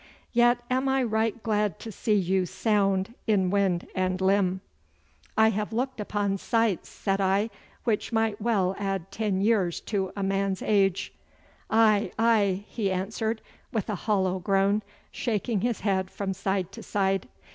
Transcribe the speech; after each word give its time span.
Yet 0.33 0.57
am 0.67 0.89
I 0.89 1.03
right 1.03 1.43
glad 1.43 1.77
to 1.81 1.91
see 1.91 2.15
you 2.15 2.47
sound 2.47 3.13
in 3.27 3.51
wind 3.51 3.87
and 3.93 4.19
limb.' 4.19 4.61
'I 5.37 5.49
have 5.49 5.71
looked 5.71 5.99
upon 5.99 6.39
sights,' 6.39 6.89
said 6.89 7.21
I, 7.21 7.51
'which 7.83 8.11
might 8.11 8.41
well 8.41 8.75
add 8.79 9.11
ten 9.11 9.41
years 9.41 9.79
to 9.81 10.11
a 10.15 10.23
man's 10.23 10.63
age.' 10.63 11.13
'Aye, 11.69 12.11
aye!' 12.17 12.65
he 12.67 12.91
answered, 12.91 13.43
with 13.71 13.91
a 13.91 13.95
hollow 14.09 14.39
groan, 14.39 14.81
shaking 15.11 15.61
his 15.61 15.81
head 15.81 16.09
from 16.09 16.33
side 16.33 16.71
to 16.71 16.81
side. 16.81 17.27